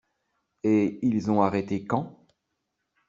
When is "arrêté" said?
1.43-1.85